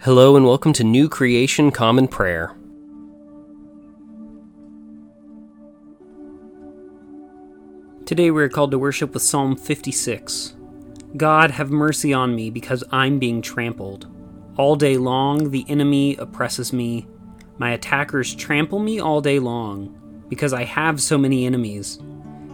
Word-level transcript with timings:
Hello 0.00 0.36
and 0.36 0.44
welcome 0.44 0.74
to 0.74 0.84
New 0.84 1.08
Creation 1.08 1.70
Common 1.70 2.06
Prayer. 2.06 2.54
Today 8.04 8.30
we 8.30 8.42
are 8.42 8.50
called 8.50 8.72
to 8.72 8.78
worship 8.78 9.14
with 9.14 9.22
Psalm 9.22 9.56
56. 9.56 10.54
God, 11.16 11.50
have 11.50 11.70
mercy 11.70 12.12
on 12.12 12.36
me 12.36 12.50
because 12.50 12.84
I'm 12.92 13.18
being 13.18 13.40
trampled. 13.40 14.06
All 14.58 14.76
day 14.76 14.98
long 14.98 15.50
the 15.50 15.64
enemy 15.66 16.14
oppresses 16.16 16.74
me. 16.74 17.08
My 17.56 17.70
attackers 17.70 18.34
trample 18.34 18.78
me 18.78 19.00
all 19.00 19.22
day 19.22 19.38
long 19.38 20.24
because 20.28 20.52
I 20.52 20.64
have 20.64 21.00
so 21.00 21.16
many 21.16 21.46
enemies. 21.46 21.98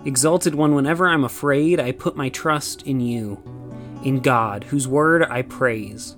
Exalted 0.05 0.55
one, 0.55 0.77
whenever 0.77 1.09
I'm 1.09 1.25
afraid, 1.25 1.81
I 1.81 1.91
put 1.91 2.17
my 2.17 2.29
trust 2.29 2.83
in 2.83 3.01
you, 3.01 3.43
in 4.05 4.21
God, 4.21 4.63
whose 4.65 4.87
word 4.87 5.25
I 5.25 5.43
praise. 5.43 6.17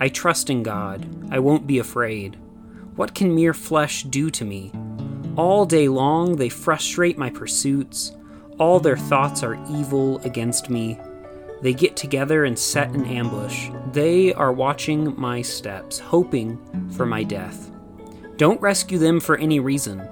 I 0.00 0.08
trust 0.08 0.48
in 0.48 0.62
God. 0.62 1.06
I 1.30 1.38
won't 1.38 1.66
be 1.66 1.78
afraid. 1.78 2.36
What 2.96 3.14
can 3.14 3.34
mere 3.34 3.54
flesh 3.54 4.02
do 4.04 4.30
to 4.30 4.44
me? 4.44 4.72
All 5.36 5.66
day 5.66 5.88
long 5.88 6.36
they 6.36 6.48
frustrate 6.48 7.18
my 7.18 7.30
pursuits. 7.30 8.12
All 8.58 8.80
their 8.80 8.96
thoughts 8.96 9.42
are 9.42 9.62
evil 9.70 10.18
against 10.20 10.70
me. 10.70 10.98
They 11.62 11.74
get 11.74 11.96
together 11.96 12.44
and 12.44 12.58
set 12.58 12.90
an 12.90 13.04
ambush. 13.04 13.68
They 13.92 14.32
are 14.32 14.52
watching 14.52 15.18
my 15.20 15.42
steps, 15.42 15.98
hoping 15.98 16.58
for 16.96 17.04
my 17.04 17.22
death. 17.22 17.70
Don't 18.38 18.60
rescue 18.60 18.98
them 18.98 19.20
for 19.20 19.36
any 19.36 19.60
reason. 19.60 20.02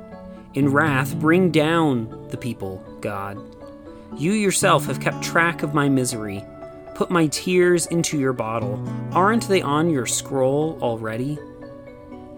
In 0.53 0.71
wrath, 0.71 1.19
bring 1.19 1.51
down 1.51 2.29
the 2.29 2.37
people, 2.37 2.85
God. 3.01 3.39
You 4.17 4.33
yourself 4.33 4.87
have 4.87 5.01
kept 5.01 5.23
track 5.23 5.63
of 5.63 5.75
my 5.75 5.89
misery. 5.89 6.45
Put 6.99 7.13
my 7.13 7.29
tears 7.29 7.87
into 7.87 8.19
your 8.19 8.33
bottle. 8.33 8.83
Aren't 9.13 9.47
they 9.47 9.63
on 9.63 9.89
your 9.89 10.05
scroll 10.05 10.77
already? 10.83 11.39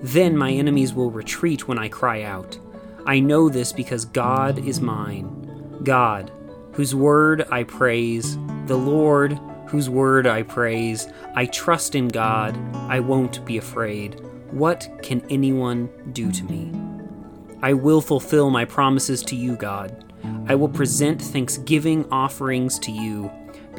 Then 0.02 0.37
my 0.37 0.52
enemies 0.52 0.93
will 0.93 1.10
retreat 1.10 1.66
when 1.66 1.79
I 1.79 1.88
cry 1.88 2.24
out. 2.24 2.59
I 3.07 3.20
know 3.20 3.48
this 3.48 3.73
because 3.73 4.04
God 4.04 4.59
is 4.59 4.82
mine. 4.82 5.79
God, 5.82 6.30
whose 6.73 6.95
word 6.95 7.46
I 7.51 7.62
praise, 7.62 8.37
the 8.66 8.76
Lord, 8.76 9.40
whose 9.66 9.88
word 9.88 10.26
I 10.26 10.43
praise. 10.43 11.09
I 11.35 11.46
trust 11.46 11.95
in 11.95 12.09
God. 12.09 12.54
I 12.74 13.01
won't 13.01 13.42
be 13.46 13.57
afraid. 13.57 14.20
What 14.51 14.90
can 15.01 15.24
anyone 15.30 15.88
do 16.13 16.30
to 16.30 16.45
me? 16.45 16.70
I 17.63 17.73
will 17.73 18.02
fulfill 18.02 18.51
my 18.51 18.66
promises 18.66 19.23
to 19.23 19.37
you, 19.37 19.57
God. 19.57 20.13
I 20.48 20.54
will 20.54 20.68
present 20.68 21.23
thanksgiving 21.23 22.04
offerings 22.10 22.79
to 22.80 22.92
you 22.92 23.30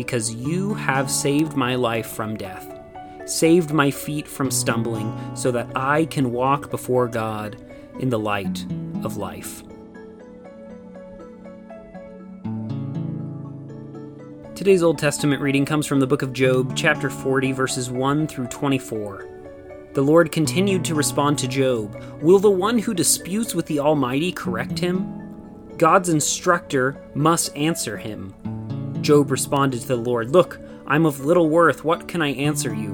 because 0.02 0.34
you 0.34 0.74
have 0.74 1.12
saved 1.12 1.56
my 1.56 1.76
life 1.76 2.08
from 2.08 2.36
death, 2.36 2.80
saved 3.26 3.72
my 3.72 3.92
feet 3.92 4.28
from 4.28 4.50
stumbling, 4.50 5.16
so 5.36 5.52
that 5.52 5.68
I 5.76 6.06
can 6.06 6.32
walk 6.32 6.72
before 6.72 7.08
God 7.08 7.56
in 8.00 8.10
the 8.10 8.18
light 8.18 8.66
of 9.04 9.18
life. 9.18 9.62
Today's 14.56 14.82
Old 14.82 14.98
Testament 14.98 15.40
reading 15.40 15.66
comes 15.66 15.86
from 15.86 16.00
the 16.00 16.08
book 16.08 16.24
of 16.24 16.34
Job, 16.34 16.76
chapter 16.76 17.12
40, 17.12 17.52
verses 17.52 17.92
1 17.92 18.26
through 18.26 18.48
24. 18.48 19.30
The 19.94 20.02
Lord 20.02 20.32
continued 20.32 20.84
to 20.86 20.96
respond 20.96 21.38
to 21.38 21.48
Job 21.48 22.04
Will 22.24 22.40
the 22.40 22.50
one 22.50 22.80
who 22.80 22.96
disputes 22.96 23.54
with 23.54 23.68
the 23.68 23.80
Almighty 23.80 24.32
correct 24.32 24.80
him? 24.80 25.78
God's 25.78 26.10
instructor 26.10 26.98
must 27.14 27.56
answer 27.56 27.98
him. 27.98 28.34
Job 29.02 29.32
responded 29.32 29.82
to 29.82 29.88
the 29.88 29.96
Lord, 29.96 30.32
Look, 30.32 30.60
I'm 30.86 31.06
of 31.06 31.26
little 31.26 31.50
worth. 31.50 31.84
What 31.84 32.08
can 32.08 32.22
I 32.22 32.34
answer 32.34 32.74
you? 32.74 32.94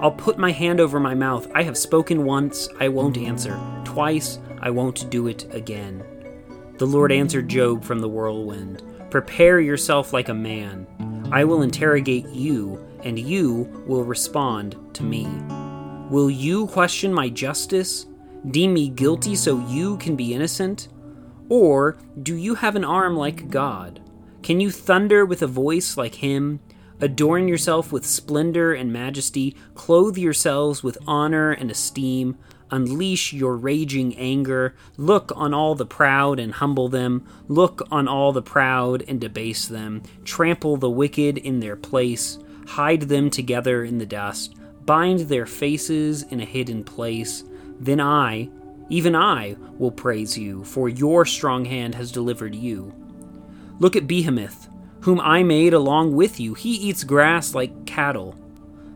I'll 0.00 0.12
put 0.12 0.38
my 0.38 0.52
hand 0.52 0.80
over 0.80 1.00
my 1.00 1.14
mouth. 1.14 1.50
I 1.54 1.62
have 1.62 1.78
spoken 1.78 2.24
once, 2.24 2.68
I 2.78 2.88
won't 2.88 3.16
answer. 3.16 3.58
Twice, 3.84 4.38
I 4.60 4.70
won't 4.70 5.08
do 5.10 5.28
it 5.28 5.52
again. 5.54 6.04
The 6.76 6.86
Lord 6.86 7.10
answered 7.10 7.48
Job 7.48 7.82
from 7.82 8.00
the 8.00 8.08
whirlwind 8.08 8.82
Prepare 9.10 9.60
yourself 9.60 10.12
like 10.12 10.28
a 10.28 10.34
man. 10.34 10.86
I 11.32 11.44
will 11.44 11.62
interrogate 11.62 12.28
you, 12.28 12.84
and 13.02 13.18
you 13.18 13.84
will 13.86 14.04
respond 14.04 14.76
to 14.94 15.02
me. 15.02 15.26
Will 16.10 16.28
you 16.28 16.66
question 16.66 17.12
my 17.12 17.28
justice? 17.28 18.06
Deem 18.50 18.74
me 18.74 18.90
guilty 18.90 19.34
so 19.34 19.66
you 19.66 19.96
can 19.96 20.16
be 20.16 20.34
innocent? 20.34 20.88
Or 21.48 21.96
do 22.22 22.36
you 22.36 22.54
have 22.54 22.76
an 22.76 22.84
arm 22.84 23.16
like 23.16 23.48
God? 23.48 24.02
Can 24.46 24.60
you 24.60 24.70
thunder 24.70 25.26
with 25.26 25.42
a 25.42 25.48
voice 25.48 25.96
like 25.96 26.14
him? 26.14 26.60
Adorn 27.00 27.48
yourself 27.48 27.90
with 27.90 28.06
splendor 28.06 28.72
and 28.72 28.92
majesty, 28.92 29.56
clothe 29.74 30.16
yourselves 30.16 30.84
with 30.84 30.96
honor 31.04 31.50
and 31.50 31.68
esteem, 31.68 32.38
unleash 32.70 33.32
your 33.32 33.56
raging 33.56 34.16
anger, 34.16 34.76
look 34.96 35.32
on 35.34 35.52
all 35.52 35.74
the 35.74 35.84
proud 35.84 36.38
and 36.38 36.52
humble 36.52 36.88
them, 36.88 37.26
look 37.48 37.82
on 37.90 38.06
all 38.06 38.32
the 38.32 38.40
proud 38.40 39.02
and 39.08 39.20
debase 39.20 39.66
them, 39.66 40.04
trample 40.24 40.76
the 40.76 40.90
wicked 40.90 41.38
in 41.38 41.58
their 41.58 41.74
place, 41.74 42.38
hide 42.68 43.02
them 43.02 43.28
together 43.28 43.82
in 43.82 43.98
the 43.98 44.06
dust, 44.06 44.54
bind 44.84 45.22
their 45.22 45.46
faces 45.46 46.22
in 46.22 46.38
a 46.38 46.44
hidden 46.44 46.84
place. 46.84 47.42
Then 47.80 48.00
I, 48.00 48.48
even 48.90 49.16
I, 49.16 49.56
will 49.76 49.90
praise 49.90 50.38
you, 50.38 50.62
for 50.62 50.88
your 50.88 51.26
strong 51.26 51.64
hand 51.64 51.96
has 51.96 52.12
delivered 52.12 52.54
you. 52.54 52.94
Look 53.78 53.96
at 53.96 54.06
Behemoth, 54.06 54.68
whom 55.00 55.20
I 55.20 55.42
made 55.42 55.74
along 55.74 56.14
with 56.14 56.40
you. 56.40 56.54
He 56.54 56.74
eats 56.74 57.04
grass 57.04 57.54
like 57.54 57.86
cattle. 57.86 58.34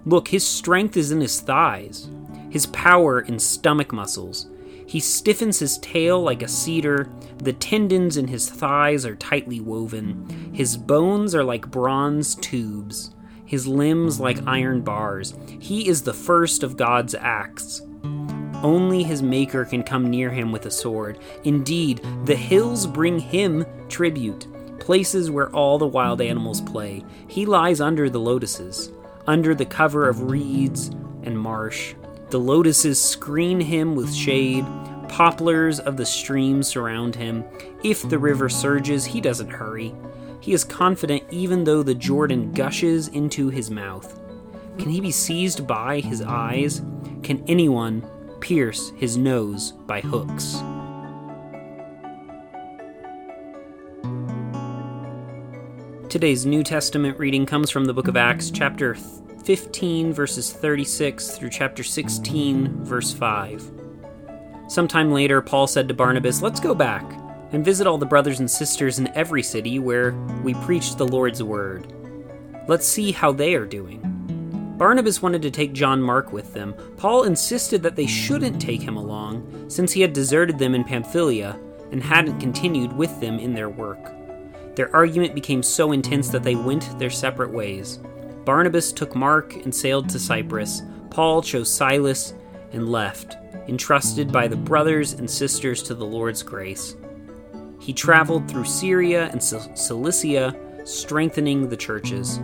Look, 0.07 0.29
his 0.29 0.47
strength 0.47 0.97
is 0.97 1.13
in 1.13 1.21
his 1.21 1.41
thighs, 1.41 2.09
his 2.49 2.67
power 2.67 3.21
in 3.21 3.39
stomach 3.39 3.93
muscles. 3.93 4.49
He 4.87 4.99
stiffens 4.99 5.59
his 5.59 5.79
tail 5.79 6.21
like 6.21 6.43
a 6.43 6.49
cedar. 6.49 7.09
The 7.37 7.53
tendons 7.53 8.17
in 8.17 8.27
his 8.27 8.49
thighs 8.49 9.07
are 9.07 9.15
tightly 9.15 9.61
woven. 9.61 10.51
His 10.53 10.77
bones 10.77 11.35
are 11.35 11.45
like 11.45 11.71
bronze 11.71 12.35
tubes, 12.35 13.15
his 13.45 13.69
limbs 13.69 14.19
like 14.19 14.47
iron 14.49 14.81
bars. 14.81 15.35
He 15.61 15.87
is 15.89 16.03
the 16.03 16.15
first 16.15 16.62
of 16.62 16.77
God's 16.77 17.15
acts. 17.15 17.83
Only 18.62 19.03
his 19.03 19.23
maker 19.23 19.65
can 19.65 19.83
come 19.83 20.11
near 20.11 20.31
him 20.31 20.51
with 20.51 20.67
a 20.67 20.71
sword. 20.71 21.19
Indeed, 21.45 22.05
the 22.25 22.35
hills 22.35 22.87
bring 22.87 23.19
him 23.19 23.65
tribute 23.89 24.47
places 24.91 25.31
where 25.31 25.49
all 25.51 25.78
the 25.78 25.87
wild 25.87 26.21
animals 26.21 26.61
play. 26.61 27.05
He 27.28 27.47
lies 27.47 27.81
under 27.81 28.11
the 28.11 28.19
lotuses, 28.19 28.91
under 29.25 29.55
the 29.55 29.65
cover 29.65 30.09
of 30.09 30.33
reeds 30.33 30.89
and 31.23 31.39
marsh. 31.39 31.95
The 32.31 32.41
lotuses 32.41 33.00
screen 33.00 33.61
him 33.61 33.95
with 33.95 34.12
shade. 34.12 34.67
Poplars 35.06 35.79
of 35.79 35.97
the 35.97 36.05
stream 36.05 36.65
surround 36.65 37.15
him. 37.15 37.45
If 37.84 38.09
the 38.09 38.19
river 38.19 38.49
surges, 38.49 39.05
he 39.05 39.21
doesn't 39.21 39.50
hurry. 39.50 39.95
He 40.41 40.55
is 40.55 40.65
confident 40.65 41.23
even 41.31 41.62
though 41.62 41.84
the 41.84 41.95
Jordan 41.95 42.50
gushes 42.50 43.06
into 43.06 43.49
his 43.49 43.71
mouth. 43.71 44.21
Can 44.77 44.91
he 44.91 45.00
be 45.00 45.12
seized 45.12 45.69
by 45.69 46.00
his 46.00 46.21
eyes? 46.21 46.83
Can 47.23 47.45
anyone 47.47 48.05
pierce 48.41 48.91
his 48.97 49.17
nose 49.17 49.71
by 49.71 50.00
hooks? 50.00 50.61
Today's 56.10 56.44
New 56.44 56.65
Testament 56.65 57.16
reading 57.21 57.47
comes 57.47 57.71
from 57.71 57.84
the 57.84 57.94
book 57.94 58.09
of 58.09 58.16
Acts, 58.16 58.50
chapter 58.50 58.97
15, 59.44 60.12
verses 60.12 60.53
36 60.53 61.38
through 61.38 61.50
chapter 61.50 61.84
16, 61.84 62.84
verse 62.84 63.12
5. 63.12 63.71
Sometime 64.66 65.12
later, 65.12 65.41
Paul 65.41 65.69
said 65.69 65.87
to 65.87 65.94
Barnabas, 65.94 66.43
Let's 66.43 66.59
go 66.59 66.75
back 66.75 67.04
and 67.53 67.65
visit 67.65 67.87
all 67.87 67.97
the 67.97 68.06
brothers 68.06 68.41
and 68.41 68.50
sisters 68.50 68.99
in 68.99 69.06
every 69.16 69.44
city 69.44 69.78
where 69.78 70.10
we 70.43 70.54
preached 70.54 70.99
the 70.99 71.06
Lord's 71.06 71.44
word. 71.44 71.87
Let's 72.66 72.88
see 72.88 73.12
how 73.12 73.31
they 73.31 73.54
are 73.54 73.65
doing. 73.65 74.03
Barnabas 74.78 75.22
wanted 75.22 75.43
to 75.43 75.50
take 75.53 75.72
John 75.72 76.02
Mark 76.02 76.32
with 76.32 76.52
them. 76.52 76.75
Paul 76.96 77.23
insisted 77.23 77.85
that 77.85 77.94
they 77.94 78.08
shouldn't 78.08 78.61
take 78.61 78.82
him 78.82 78.96
along, 78.96 79.70
since 79.70 79.93
he 79.93 80.00
had 80.00 80.12
deserted 80.12 80.58
them 80.58 80.75
in 80.75 80.82
Pamphylia 80.82 81.56
and 81.93 82.02
hadn't 82.02 82.40
continued 82.40 82.93
with 82.94 83.20
them 83.20 83.38
in 83.38 83.55
their 83.55 83.69
work. 83.69 84.19
Their 84.75 84.94
argument 84.94 85.34
became 85.34 85.62
so 85.62 85.93
intense 85.93 86.28
that 86.28 86.43
they 86.43 86.55
went 86.55 86.99
their 86.99 87.11
separate 87.11 87.52
ways. 87.52 87.99
Barnabas 88.44 88.93
took 88.93 89.14
Mark 89.14 89.55
and 89.56 89.75
sailed 89.75 90.08
to 90.08 90.19
Cyprus. 90.19 90.82
Paul 91.11 91.43
chose 91.43 91.72
Silas 91.72 92.34
and 92.72 92.88
left, 92.88 93.37
entrusted 93.69 94.32
by 94.32 94.49
the 94.49 94.56
brothers 94.56 95.12
and 95.14 95.28
sisters 95.28 95.82
to 95.82 95.94
the 95.94 96.06
Lord's 96.06 96.43
grace. 96.43 96.96
He 97.81 97.93
traveled 97.93 98.49
through 98.49 98.64
Syria 98.64 99.28
and 99.31 99.43
Cilicia, 99.43 100.55
strengthening 100.84 101.69
the 101.69 101.76
churches. 101.76 102.40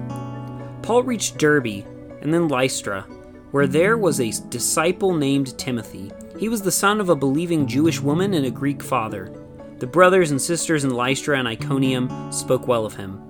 Paul 0.82 1.02
reached 1.02 1.38
Derbe 1.38 1.84
and 2.20 2.32
then 2.32 2.49
Lystra, 2.49 3.02
where 3.50 3.67
there 3.67 3.96
was 3.96 4.20
a 4.20 4.32
disciple 4.49 5.14
named 5.14 5.56
Timothy. 5.58 6.11
He 6.38 6.49
was 6.49 6.62
the 6.62 6.72
son 6.72 7.00
of 7.00 7.08
a 7.08 7.17
believing 7.17 7.67
Jewish 7.67 8.00
woman 8.00 8.34
and 8.34 8.46
a 8.46 8.50
Greek 8.50 8.82
father. 8.82 9.32
The 9.78 9.87
brothers 9.87 10.31
and 10.31 10.40
sisters 10.40 10.84
in 10.84 10.90
Lystra 10.90 11.38
and 11.38 11.46
Iconium 11.46 12.32
spoke 12.32 12.67
well 12.67 12.87
of 12.87 12.94
him. 12.94 13.20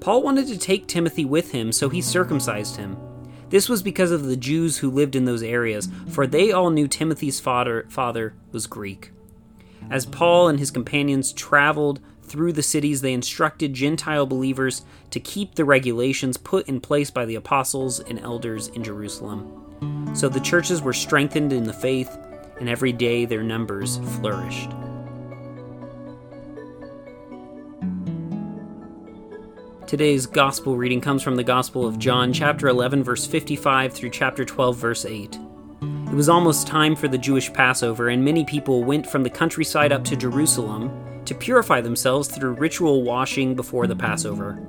Paul 0.00 0.22
wanted 0.22 0.46
to 0.46 0.56
take 0.56 0.86
Timothy 0.86 1.24
with 1.24 1.50
him, 1.50 1.72
so 1.72 1.88
he 1.88 2.00
circumcised 2.00 2.76
him. 2.76 2.96
This 3.50 3.68
was 3.68 3.82
because 3.82 4.12
of 4.12 4.24
the 4.24 4.36
Jews 4.36 4.78
who 4.78 4.90
lived 4.90 5.16
in 5.16 5.24
those 5.24 5.42
areas, 5.42 5.88
for 6.08 6.24
they 6.24 6.52
all 6.52 6.70
knew 6.70 6.86
Timothy's 6.86 7.40
father, 7.40 7.84
father 7.88 8.34
was 8.52 8.68
Greek. 8.68 9.10
As 9.90 10.06
Paul 10.06 10.48
and 10.48 10.60
his 10.60 10.70
companions 10.70 11.32
traveled 11.32 11.98
through 12.22 12.52
the 12.52 12.62
cities, 12.62 13.00
they 13.00 13.12
instructed 13.12 13.74
Gentile 13.74 14.26
believers 14.26 14.82
to 15.10 15.18
keep 15.18 15.54
the 15.54 15.64
regulations 15.64 16.36
put 16.36 16.68
in 16.68 16.80
place 16.80 17.10
by 17.10 17.24
the 17.24 17.34
apostles 17.34 17.98
and 17.98 18.20
elders 18.20 18.68
in 18.68 18.84
Jerusalem. 18.84 20.12
So 20.14 20.28
the 20.28 20.38
churches 20.38 20.80
were 20.80 20.92
strengthened 20.92 21.52
in 21.52 21.64
the 21.64 21.72
faith, 21.72 22.16
and 22.60 22.68
every 22.68 22.92
day 22.92 23.24
their 23.24 23.42
numbers 23.42 23.98
flourished. 24.20 24.70
Today's 29.88 30.26
gospel 30.26 30.76
reading 30.76 31.00
comes 31.00 31.22
from 31.22 31.34
the 31.34 31.42
Gospel 31.42 31.86
of 31.86 31.98
John, 31.98 32.30
chapter 32.30 32.68
11, 32.68 33.02
verse 33.02 33.26
55 33.26 33.94
through 33.94 34.10
chapter 34.10 34.44
12, 34.44 34.76
verse 34.76 35.06
8. 35.06 35.38
It 35.80 36.12
was 36.12 36.28
almost 36.28 36.66
time 36.66 36.94
for 36.94 37.08
the 37.08 37.16
Jewish 37.16 37.50
Passover, 37.50 38.10
and 38.10 38.22
many 38.22 38.44
people 38.44 38.84
went 38.84 39.06
from 39.06 39.22
the 39.22 39.30
countryside 39.30 39.90
up 39.90 40.04
to 40.04 40.14
Jerusalem 40.14 41.22
to 41.24 41.34
purify 41.34 41.80
themselves 41.80 42.28
through 42.28 42.52
ritual 42.52 43.02
washing 43.02 43.54
before 43.54 43.86
the 43.86 43.96
Passover. 43.96 44.62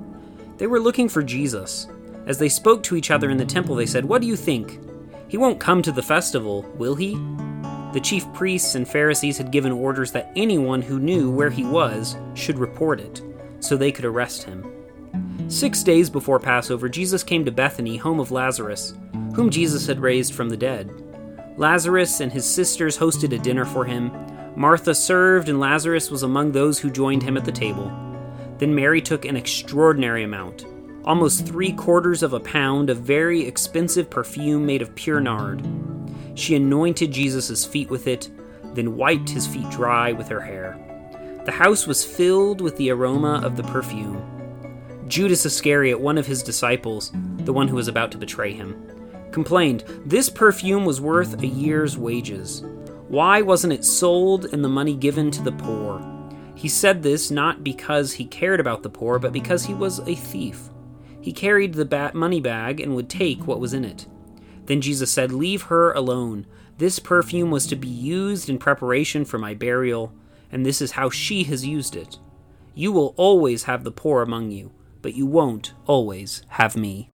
They 0.56 0.66
were 0.66 0.80
looking 0.80 1.06
for 1.06 1.22
Jesus. 1.22 1.86
As 2.24 2.38
they 2.38 2.48
spoke 2.48 2.82
to 2.84 2.96
each 2.96 3.10
other 3.10 3.28
in 3.28 3.36
the 3.36 3.44
temple, 3.44 3.74
they 3.74 3.84
said, 3.84 4.06
What 4.06 4.22
do 4.22 4.26
you 4.26 4.36
think? 4.36 4.80
He 5.28 5.36
won't 5.36 5.60
come 5.60 5.82
to 5.82 5.92
the 5.92 6.02
festival, 6.02 6.62
will 6.78 6.94
he? 6.94 7.12
The 7.92 8.00
chief 8.02 8.24
priests 8.32 8.74
and 8.74 8.88
Pharisees 8.88 9.36
had 9.36 9.52
given 9.52 9.72
orders 9.72 10.12
that 10.12 10.32
anyone 10.34 10.80
who 10.80 10.98
knew 10.98 11.30
where 11.30 11.50
he 11.50 11.66
was 11.66 12.16
should 12.32 12.58
report 12.58 13.00
it, 13.00 13.20
so 13.60 13.76
they 13.76 13.92
could 13.92 14.06
arrest 14.06 14.44
him. 14.44 14.79
Six 15.48 15.82
days 15.82 16.08
before 16.08 16.38
Passover, 16.38 16.88
Jesus 16.88 17.22
came 17.22 17.44
to 17.44 17.50
Bethany, 17.52 17.96
home 17.96 18.20
of 18.20 18.30
Lazarus, 18.30 18.94
whom 19.34 19.50
Jesus 19.50 19.86
had 19.86 20.00
raised 20.00 20.34
from 20.34 20.48
the 20.48 20.56
dead. 20.56 20.90
Lazarus 21.56 22.20
and 22.20 22.32
his 22.32 22.46
sisters 22.46 22.96
hosted 22.96 23.32
a 23.34 23.38
dinner 23.38 23.64
for 23.64 23.84
him. 23.84 24.12
Martha 24.56 24.94
served, 24.94 25.48
and 25.48 25.60
Lazarus 25.60 26.10
was 26.10 26.22
among 26.22 26.52
those 26.52 26.78
who 26.78 26.90
joined 26.90 27.22
him 27.22 27.36
at 27.36 27.44
the 27.44 27.52
table. 27.52 27.92
Then 28.58 28.74
Mary 28.74 29.00
took 29.00 29.24
an 29.24 29.36
extraordinary 29.36 30.22
amount, 30.22 30.66
almost 31.04 31.46
three 31.46 31.72
quarters 31.72 32.22
of 32.22 32.32
a 32.32 32.40
pound 32.40 32.90
of 32.90 32.98
very 32.98 33.44
expensive 33.46 34.08
perfume 34.08 34.66
made 34.66 34.82
of 34.82 34.94
pure 34.94 35.20
nard. 35.20 35.66
She 36.34 36.54
anointed 36.54 37.12
Jesus' 37.12 37.64
feet 37.64 37.90
with 37.90 38.06
it, 38.06 38.28
then 38.74 38.96
wiped 38.96 39.30
his 39.30 39.46
feet 39.46 39.68
dry 39.70 40.12
with 40.12 40.28
her 40.28 40.40
hair. 40.40 40.78
The 41.44 41.52
house 41.52 41.86
was 41.86 42.04
filled 42.04 42.60
with 42.60 42.76
the 42.76 42.90
aroma 42.90 43.40
of 43.42 43.56
the 43.56 43.62
perfume. 43.64 44.39
Judas 45.10 45.44
Iscariot, 45.44 45.98
one 45.98 46.18
of 46.18 46.26
his 46.28 46.40
disciples, 46.40 47.10
the 47.38 47.52
one 47.52 47.66
who 47.66 47.74
was 47.74 47.88
about 47.88 48.12
to 48.12 48.18
betray 48.18 48.52
him, 48.52 48.80
complained, 49.32 49.82
This 50.06 50.28
perfume 50.28 50.84
was 50.84 51.00
worth 51.00 51.42
a 51.42 51.48
year's 51.48 51.98
wages. 51.98 52.62
Why 53.08 53.42
wasn't 53.42 53.72
it 53.72 53.84
sold 53.84 54.44
and 54.52 54.62
the 54.62 54.68
money 54.68 54.94
given 54.94 55.32
to 55.32 55.42
the 55.42 55.50
poor? 55.50 56.00
He 56.54 56.68
said 56.68 57.02
this 57.02 57.28
not 57.28 57.64
because 57.64 58.12
he 58.12 58.24
cared 58.24 58.60
about 58.60 58.84
the 58.84 58.88
poor, 58.88 59.18
but 59.18 59.32
because 59.32 59.64
he 59.64 59.74
was 59.74 59.98
a 60.06 60.14
thief. 60.14 60.68
He 61.20 61.32
carried 61.32 61.74
the 61.74 62.12
money 62.14 62.40
bag 62.40 62.78
and 62.78 62.94
would 62.94 63.10
take 63.10 63.48
what 63.48 63.58
was 63.58 63.74
in 63.74 63.84
it. 63.84 64.06
Then 64.66 64.80
Jesus 64.80 65.10
said, 65.10 65.32
Leave 65.32 65.62
her 65.62 65.92
alone. 65.92 66.46
This 66.78 67.00
perfume 67.00 67.50
was 67.50 67.66
to 67.66 67.74
be 67.74 67.88
used 67.88 68.48
in 68.48 68.58
preparation 68.58 69.24
for 69.24 69.38
my 69.38 69.54
burial, 69.54 70.14
and 70.52 70.64
this 70.64 70.80
is 70.80 70.92
how 70.92 71.10
she 71.10 71.42
has 71.44 71.66
used 71.66 71.96
it. 71.96 72.20
You 72.76 72.92
will 72.92 73.12
always 73.16 73.64
have 73.64 73.82
the 73.82 73.90
poor 73.90 74.22
among 74.22 74.52
you 74.52 74.70
but 75.02 75.14
you 75.14 75.26
won't 75.26 75.74
always 75.86 76.42
have 76.48 76.76
me. 76.76 77.10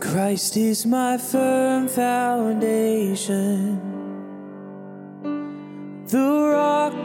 Christ 0.00 0.56
is 0.56 0.86
my 0.86 1.18
firm 1.18 1.86
foundation 1.86 3.89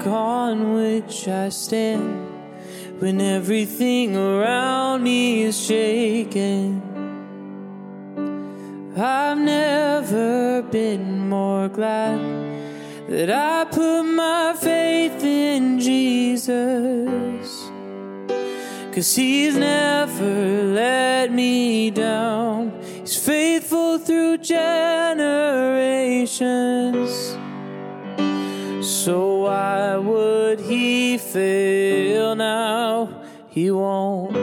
on 0.08 0.74
which 0.74 1.28
I 1.28 1.50
stand 1.50 2.26
when 3.00 3.20
everything 3.20 4.16
around 4.16 5.04
me 5.04 5.44
is 5.44 5.60
shaking. 5.60 6.82
I've 8.98 9.38
never 9.38 10.62
been 10.62 11.28
more 11.28 11.68
glad 11.68 12.20
that 13.10 13.30
I 13.30 13.66
put 13.66 14.04
my 14.04 14.56
faith 14.58 15.24
in 15.24 15.80
Jesus. 15.80 16.56
Cause 18.94 19.14
he's 19.14 19.58
never 19.58 20.64
let 20.74 21.32
me 21.32 21.92
down. 21.92 22.72
He's 23.02 23.18
faithful 23.18 23.98
through 24.00 24.38
generations. 24.38 25.76
So 28.82 29.35
why 29.46 29.96
would 29.96 30.60
he 30.60 31.20
fail 31.20 32.36
now? 32.36 33.22
He 33.48 33.70
won't. 33.70 34.36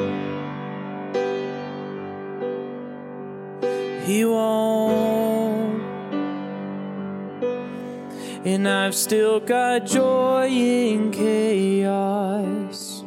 He 4.07 4.25
won't. 4.25 5.83
And 8.45 8.69
I've 8.69 8.95
still 8.95 9.41
got 9.41 9.87
joy 9.87 10.47
in 10.49 11.11
chaos. 11.11 13.03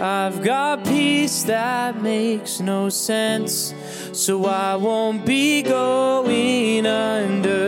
I've 0.00 0.42
got 0.42 0.84
peace 0.84 1.42
that 1.42 2.02
makes 2.02 2.60
no 2.60 2.88
sense. 2.88 3.74
So 4.12 4.46
I 4.46 4.76
won't 4.76 5.26
be 5.26 5.60
going 5.60 6.86
under. 6.86 7.65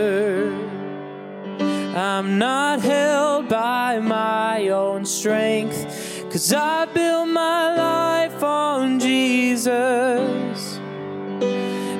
I'm 1.95 2.37
not 2.37 2.81
held 2.81 3.49
by 3.49 3.99
my 3.99 4.69
own 4.69 5.05
strength, 5.05 6.29
cause 6.31 6.53
I 6.53 6.85
built 6.85 7.29
my 7.29 7.75
life 7.75 8.43
on 8.43 8.99
Jesus. 8.99 10.77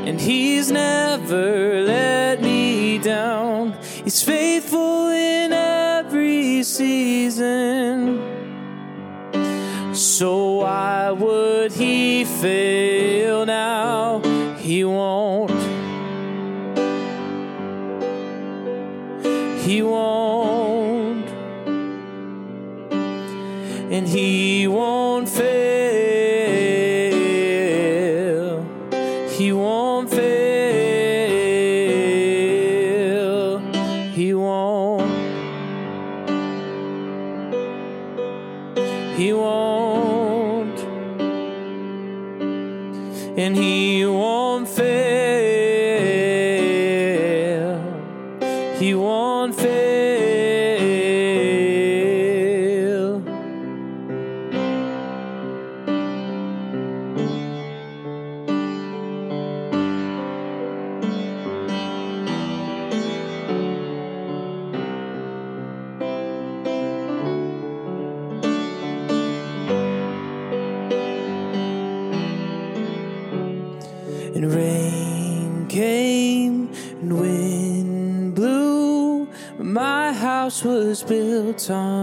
And 0.08 0.22
He's 0.22 0.72
never 0.72 1.82
let 1.82 2.40
me 2.40 3.00
down, 3.00 3.74
He's 4.04 4.22
faithful 4.22 5.10
in 5.10 5.54
every 5.54 6.62
season. 6.62 8.20
So 9.96 10.58
why 10.58 11.10
would 11.10 11.72
He 11.72 12.26
fail 12.26 13.44
now? 13.48 14.22
He 14.58 14.84
won't. 14.84 15.19
He 19.80 19.84
won't, 19.84 21.30
and 23.90 24.06
He 24.06 24.39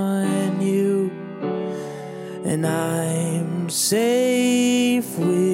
on 0.07 0.61
you. 0.61 1.11
and 2.45 2.65
I'm 2.65 3.69
safe 3.69 5.19
with 5.19 5.46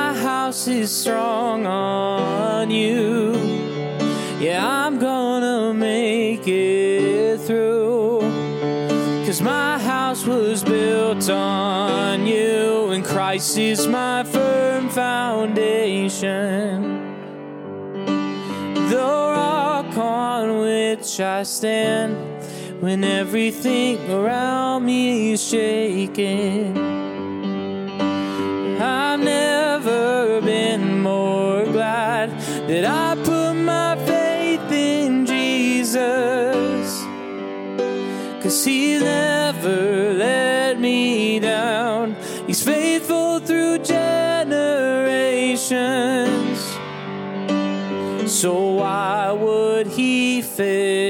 my 0.00 0.14
house 0.18 0.66
is 0.66 0.90
strong 1.02 1.66
on 1.66 2.70
you. 2.70 3.34
Yeah, 4.46 4.60
I'm 4.66 4.98
gonna 4.98 5.74
make 5.74 6.46
it 6.48 7.38
through. 7.46 8.20
Cause 9.26 9.40
my 9.42 9.78
house 9.78 10.22
was 10.26 10.64
built 10.64 11.28
on 11.28 12.26
you, 12.26 12.90
and 12.94 13.04
Christ 13.04 13.58
is 13.58 13.86
my 13.86 14.24
firm 14.24 14.88
foundation. 14.88 16.72
The 18.92 19.10
rock 19.36 19.96
on 19.98 20.46
which 20.66 21.20
I 21.20 21.42
stand 21.44 22.12
when 22.82 23.04
everything 23.04 23.98
around 24.10 24.86
me 24.86 25.32
is 25.32 25.42
shaking. 25.46 26.99
That 32.70 32.84
I 32.84 33.16
put 33.24 33.54
my 33.54 33.96
faith 34.06 34.70
in 34.70 35.26
Jesus. 35.26 37.02
Cause 38.40 38.64
he 38.64 38.96
never 38.96 40.14
let 40.14 40.78
me 40.78 41.40
down. 41.40 42.14
He's 42.46 42.62
faithful 42.62 43.40
through 43.40 43.78
generations. 43.78 45.00
So 48.30 48.52
why 48.80 49.32
would 49.32 49.88
he 49.88 50.40
fail 50.40 51.09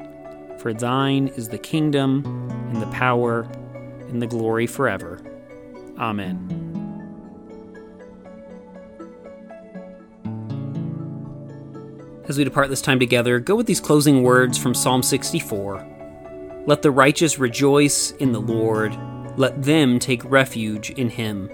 For 0.61 0.75
thine 0.75 1.29
is 1.29 1.47
the 1.47 1.57
kingdom, 1.57 2.23
and 2.69 2.79
the 2.79 2.85
power, 2.91 3.47
and 4.09 4.21
the 4.21 4.27
glory 4.27 4.67
forever. 4.67 5.19
Amen. 5.97 6.37
As 12.27 12.37
we 12.37 12.43
depart 12.43 12.69
this 12.69 12.83
time 12.83 12.99
together, 12.99 13.39
go 13.39 13.55
with 13.55 13.65
these 13.65 13.81
closing 13.81 14.21
words 14.21 14.55
from 14.55 14.75
Psalm 14.75 15.01
64. 15.01 16.63
Let 16.67 16.83
the 16.83 16.91
righteous 16.91 17.39
rejoice 17.39 18.11
in 18.11 18.31
the 18.31 18.39
Lord. 18.39 18.95
Let 19.37 19.63
them 19.63 19.97
take 19.97 20.23
refuge 20.25 20.91
in 20.91 21.09
him. 21.09 21.49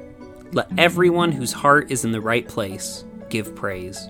Let 0.51 0.67
everyone 0.77 1.31
whose 1.31 1.53
heart 1.53 1.91
is 1.91 2.03
in 2.03 2.11
the 2.11 2.19
right 2.19 2.45
place 2.45 3.05
give 3.29 3.55
praise. 3.55 4.09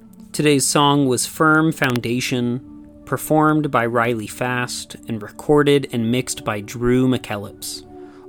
Today's 0.33 0.65
song 0.65 1.07
was 1.07 1.25
Firm 1.25 1.73
Foundation, 1.73 2.87
performed 3.03 3.69
by 3.69 3.85
Riley 3.85 4.27
Fast 4.27 4.95
and 5.09 5.21
recorded 5.21 5.89
and 5.91 6.09
mixed 6.09 6.45
by 6.45 6.61
Drew 6.61 7.05
McKellips. 7.05 7.85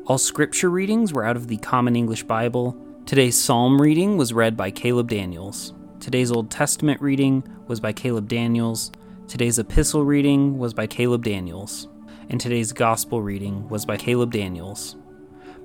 All 0.09 0.19
scripture 0.19 0.69
readings 0.69 1.13
were 1.13 1.25
out 1.25 1.37
of 1.37 1.47
the 1.47 1.59
Common 1.59 1.95
English 1.95 2.25
Bible. 2.25 2.77
Today's 3.07 3.39
psalm 3.39 3.81
reading 3.81 4.17
was 4.17 4.33
read 4.33 4.57
by 4.57 4.73
Caleb 4.73 5.11
Daniels. 5.11 5.75
Today's 6.01 6.33
Old 6.33 6.51
Testament 6.51 7.01
reading 7.01 7.45
was 7.69 7.79
by 7.79 7.93
Caleb 7.93 8.27
Daniels. 8.27 8.91
Today's 9.29 9.61
epistle 9.61 10.05
reading 10.05 10.59
was 10.59 10.75
by 10.75 10.89
Caleb 10.89 11.23
Daniels. 11.23 11.87
And 12.29 12.41
today's 12.41 12.73
gospel 12.73 13.23
reading 13.23 13.69
was 13.69 13.87
by 13.87 13.97
Caleb 13.97 14.33
Daniels. 14.33 14.97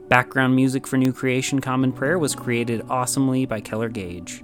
Background 0.08 0.56
music 0.56 0.86
for 0.86 0.98
New 0.98 1.14
Creation 1.14 1.62
Common 1.62 1.92
Prayer 1.92 2.20
was 2.20 2.36
created 2.36 2.86
awesomely 2.92 3.48
by 3.48 3.60
Keller 3.60 3.90
Gage. 3.90 4.44